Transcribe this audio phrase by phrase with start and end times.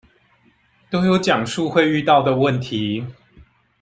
[0.89, 3.05] 都有講述會遇到的問題